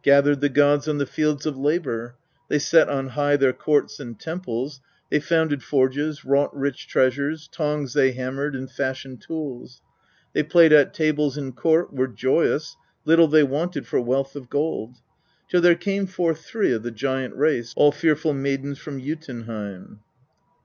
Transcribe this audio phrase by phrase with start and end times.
[0.02, 2.16] Gathered the gods on the Fields of Labour;
[2.48, 7.92] they set on high their courts and temples; they founded forges, wrought rich treasures, tongs
[7.94, 9.80] they hammered and fashioned tools.
[10.34, 10.34] 8.
[10.34, 14.96] They played at tables in court, were joyous, little they wanted for wealth of gold.
[15.48, 20.00] Till there came forth three of the giant race, all fearful maidens, from Jotunheim.